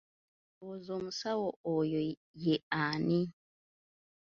[0.53, 1.47] Olowooza omusawo
[1.77, 1.99] oyo
[2.43, 2.55] ye
[2.85, 3.21] ani?